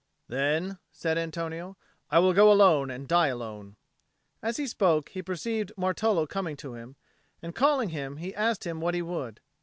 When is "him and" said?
6.73-7.53